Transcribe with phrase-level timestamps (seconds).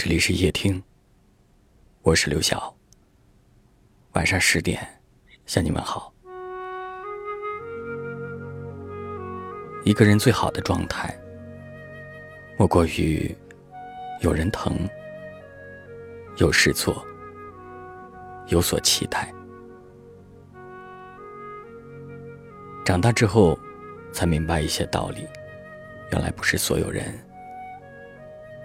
[0.00, 0.80] 这里是夜听，
[2.02, 2.72] 我是刘晓。
[4.12, 4.80] 晚上十点
[5.44, 6.14] 向你们好。
[9.84, 11.12] 一个人最好的状态，
[12.56, 13.36] 莫过于
[14.20, 14.88] 有人疼，
[16.36, 17.04] 有事做，
[18.46, 19.34] 有所期待。
[22.84, 23.58] 长大之后，
[24.12, 25.26] 才明白一些道理，
[26.12, 27.18] 原来不是所有人。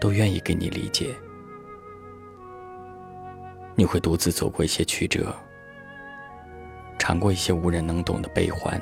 [0.00, 1.14] 都愿意给你理解，
[3.74, 5.34] 你会独自走过一些曲折，
[6.98, 8.80] 尝过一些无人能懂的悲欢，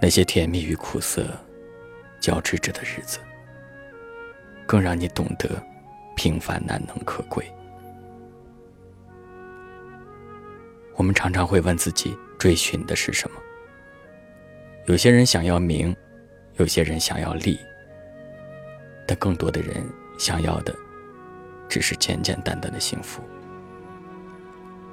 [0.00, 1.26] 那些甜蜜与苦涩
[2.20, 3.18] 交织着的日子，
[4.66, 5.62] 更让你懂得
[6.16, 7.44] 平凡难能可贵。
[10.96, 13.36] 我们常常会问自己，追寻的是什么？
[14.86, 15.94] 有些人想要名，
[16.56, 17.58] 有些人想要利。
[19.06, 19.86] 但更多的人
[20.18, 20.74] 想要的，
[21.68, 23.22] 只是简简单单的幸福，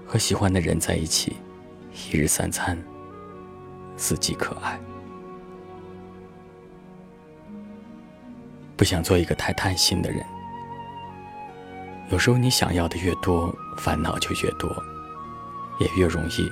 [0.05, 1.38] 和喜欢的人在一起，
[1.91, 2.77] 一日三餐，
[3.95, 4.80] 四季可爱。
[8.75, 10.25] 不想做一个太贪心的人。
[12.09, 14.69] 有时候你想要的越多，烦恼就越多，
[15.80, 16.52] 也越容易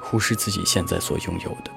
[0.00, 1.75] 忽视自己现在所拥有的。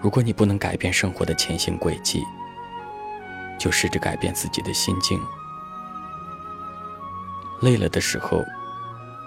[0.00, 2.22] 如果你不能改变生活的前行轨迹，
[3.58, 5.20] 就试着改变自己的心境。
[7.60, 8.44] 累了的时候，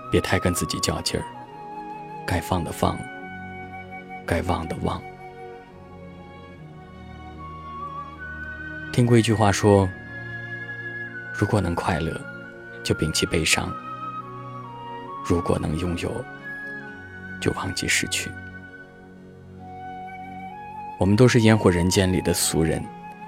[0.09, 1.25] 别太跟自己较劲儿，
[2.25, 2.97] 该放的放，
[4.25, 5.01] 该忘的忘。
[8.93, 9.89] 听过一句话说
[11.37, 12.19] ：“如果能快乐，
[12.83, 13.69] 就摒弃悲伤；
[15.25, 16.23] 如果能拥有，
[17.41, 18.31] 就忘记失去。”
[21.01, 22.79] 我们都是烟火人间里的俗人，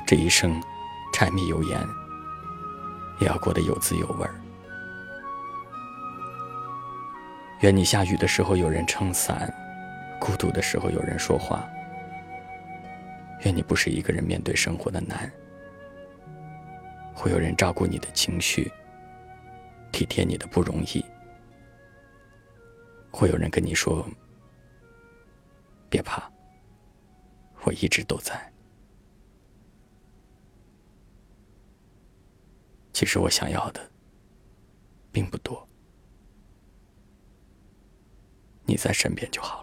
[0.06, 0.62] 这一生
[1.12, 1.80] 柴米油盐
[3.20, 4.36] 也要过得有滋有味儿。
[7.62, 9.52] 愿你下雨的时候有人撑伞，
[10.22, 11.68] 孤独的时候有人说话。
[13.42, 15.28] 愿你不是一个人面对生活的难，
[17.12, 18.72] 会有人照顾你的情绪，
[19.92, 21.04] 体贴你的不容易，
[23.10, 24.08] 会有人跟你说
[25.90, 26.22] ：“别怕。”
[27.66, 28.52] 我一直都在。
[32.92, 33.92] 其实我想要的
[35.12, 35.68] 并不多，
[38.66, 39.63] 你在身边就好。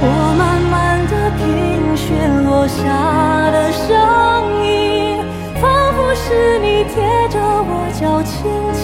[0.00, 2.12] 我慢慢的听雪
[2.44, 2.82] 落下
[3.52, 3.86] 的声
[4.66, 5.22] 音，
[5.60, 5.62] 仿
[5.94, 8.34] 佛是你贴着我脚轻
[8.74, 8.82] 轻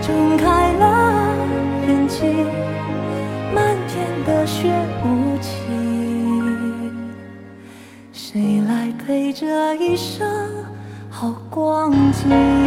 [0.00, 0.82] 睁开了
[1.86, 2.48] 眼睛，
[3.54, 4.72] 漫天的雪
[5.04, 6.90] 无情，
[8.10, 10.26] 谁来陪这一生
[11.10, 12.63] 好光景？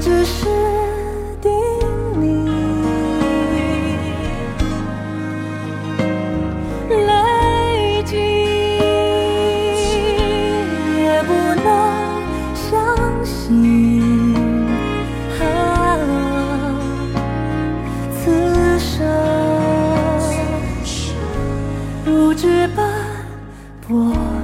[0.00, 0.46] 只是
[1.42, 1.50] 叮
[2.20, 2.46] 咛，
[6.88, 8.16] 泪尽
[10.98, 11.32] 也不
[11.64, 11.66] 能
[12.54, 12.64] 相
[13.24, 13.34] 信。
[18.14, 18.86] 此生
[22.04, 22.78] 如纸般
[23.88, 24.37] 薄。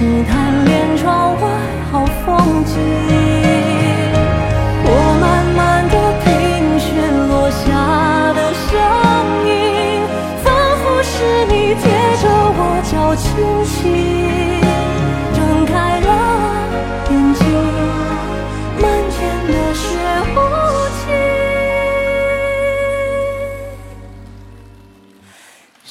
[0.00, 1.46] 只贪恋窗外
[1.92, 2.74] 好风景。
[4.82, 4.88] 我
[5.20, 5.89] 慢慢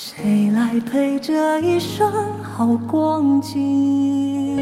[0.01, 4.55] 谁来陪这一生好光景？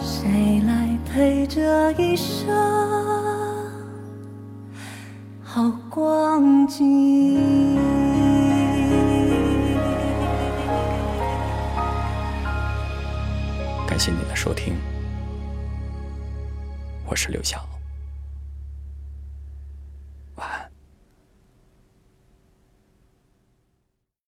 [0.00, 2.48] 谁来陪这一生
[5.42, 7.76] 好光景？
[13.84, 14.76] 感谢您的收听，
[17.04, 17.58] 我是刘晓。